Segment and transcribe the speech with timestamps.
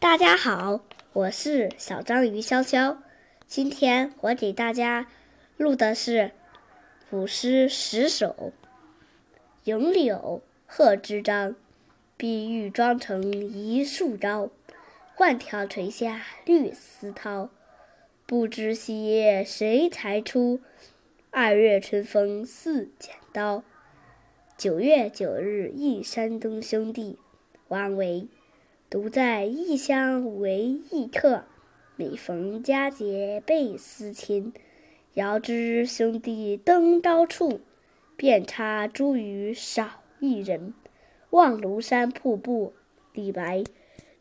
[0.00, 0.80] 大家好，
[1.12, 2.96] 我是小章鱼潇潇。
[3.46, 5.06] 今天我给大家
[5.58, 6.30] 录的是
[7.10, 8.34] 古诗十首
[9.64, 10.16] 《咏柳》
[10.66, 11.54] 贺知章。
[12.16, 14.48] 碧玉妆成一树高，
[15.18, 17.50] 万条垂下绿丝绦。
[18.24, 20.60] 不知细叶谁裁出？
[21.30, 23.62] 二月春风似剪刀。
[24.56, 27.18] 九月九日忆山东兄弟，
[27.68, 28.28] 王维。
[28.90, 31.44] 独在异乡为异客，
[31.94, 34.52] 每逢佳节倍思亲。
[35.14, 37.60] 遥知兄弟登高处，
[38.16, 40.74] 遍插茱萸少一人。
[41.30, 42.72] 望庐山瀑布，
[43.12, 43.62] 李白。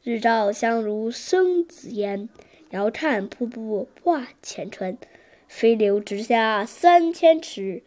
[0.03, 2.29] 日照香炉生紫烟，
[2.69, 4.99] 遥看瀑布挂前川。
[5.47, 7.81] 飞流直下三千尺，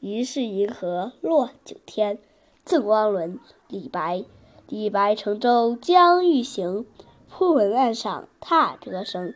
[0.00, 2.18] 疑是银河落九天。
[2.64, 3.38] 赠汪伦，
[3.68, 4.24] 李白。
[4.66, 6.86] 李白乘舟将欲行，
[7.30, 9.34] 忽闻岸上踏歌声。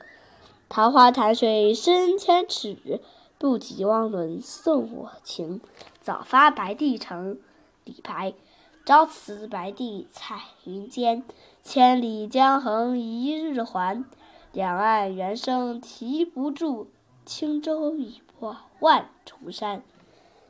[0.71, 3.01] 桃花潭水深千尺，
[3.37, 5.61] 不及汪伦送我情。
[6.01, 7.39] 早发白帝城，
[7.85, 8.33] 李白。
[8.87, 11.23] 朝辞白帝彩云间，
[11.63, 14.07] 千里江横一日还。
[14.53, 16.87] 两岸猿声啼不住，
[17.27, 19.83] 轻舟已过万重山。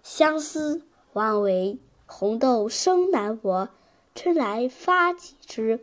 [0.04, 0.82] 相思，
[1.12, 1.80] 王维。
[2.06, 3.68] 红豆生南国，
[4.18, 5.78] 春来发几枝。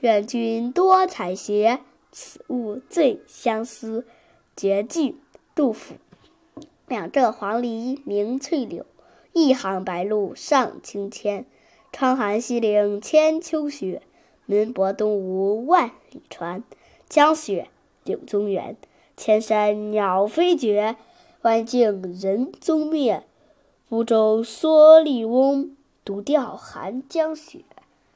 [0.00, 4.06] 愿君多采撷，此物最相思。
[4.56, 5.16] 绝句，
[5.54, 5.96] 杜甫。
[6.88, 8.86] 两浙黄鹂鸣翠柳，
[9.34, 11.44] 一行白鹭上青天。
[11.92, 14.00] 窗含西岭千秋雪，
[14.46, 16.64] 门泊东吴万里船。
[17.10, 17.68] 江雪，
[18.04, 18.78] 柳宗元。
[19.18, 20.96] 千山鸟飞绝，
[21.42, 23.22] 万径人踪灭。
[23.90, 25.75] 孤舟蓑笠翁，
[26.06, 27.64] 独钓寒江雪。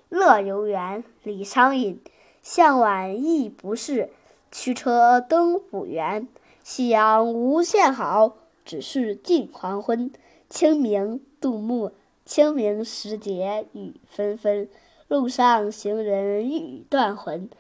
[0.09, 2.01] 乐游原，李商隐。
[2.41, 4.11] 向晚意不适，
[4.53, 6.29] 驱车登古原。
[6.63, 10.13] 夕阳无限好，只是近黄昏。
[10.49, 11.91] 清明，杜牧。
[12.25, 14.69] 清明时节雨纷纷，
[15.09, 17.51] 路上行人欲断魂。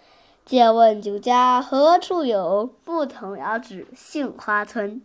[0.46, 2.70] 借问酒家何处有？
[2.84, 5.02] 牧童遥指杏花村。